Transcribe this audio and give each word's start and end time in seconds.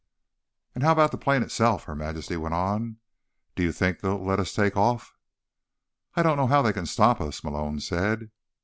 "And 0.73 0.83
how 0.83 0.93
about 0.93 1.11
the 1.11 1.17
plane 1.19 1.43
itself?" 1.43 1.83
Her 1.83 1.93
Majesty 1.93 2.35
went 2.35 2.55
on. 2.55 2.97
"Do 3.55 3.61
you 3.61 3.71
think 3.71 3.99
they'll 3.99 4.17
let 4.25 4.39
us 4.39 4.51
take 4.51 4.75
off?" 4.75 5.13
"I 6.15 6.23
don't 6.23 6.37
know 6.37 6.47
how 6.47 6.63
they 6.63 6.73
can 6.73 6.87
stop 6.87 7.21
us," 7.21 7.43
Malone 7.43 7.81
said. 7.81 8.31